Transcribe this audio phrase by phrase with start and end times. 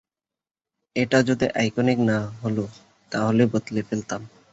[0.95, 2.63] এটা যদি আইকনিক না হলো
[3.11, 4.21] তাহলে বদলে ফেলতাম।